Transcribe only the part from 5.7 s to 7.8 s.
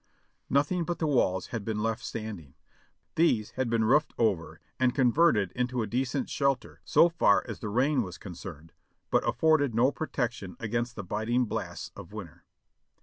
a decent shelter so far as the